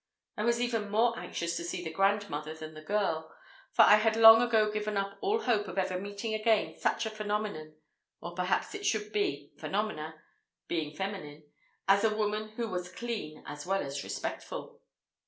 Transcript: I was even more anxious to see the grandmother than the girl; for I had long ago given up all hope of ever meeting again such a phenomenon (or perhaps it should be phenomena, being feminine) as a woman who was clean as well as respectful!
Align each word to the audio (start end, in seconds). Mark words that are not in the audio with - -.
I 0.35 0.43
was 0.45 0.59
even 0.59 0.89
more 0.89 1.13
anxious 1.19 1.55
to 1.57 1.63
see 1.63 1.83
the 1.83 1.91
grandmother 1.93 2.55
than 2.55 2.73
the 2.73 2.81
girl; 2.81 3.31
for 3.71 3.83
I 3.83 3.97
had 3.97 4.15
long 4.15 4.41
ago 4.41 4.71
given 4.71 4.97
up 4.97 5.19
all 5.21 5.41
hope 5.41 5.67
of 5.67 5.77
ever 5.77 5.99
meeting 5.99 6.33
again 6.33 6.75
such 6.75 7.05
a 7.05 7.11
phenomenon 7.11 7.75
(or 8.19 8.33
perhaps 8.33 8.73
it 8.73 8.83
should 8.83 9.11
be 9.13 9.51
phenomena, 9.59 10.19
being 10.67 10.95
feminine) 10.95 11.43
as 11.87 12.03
a 12.03 12.15
woman 12.17 12.49
who 12.55 12.67
was 12.67 12.91
clean 12.91 13.43
as 13.45 13.67
well 13.67 13.83
as 13.83 14.03
respectful! 14.03 14.81